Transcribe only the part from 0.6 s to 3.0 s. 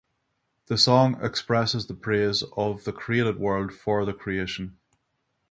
The song expresses the praise of the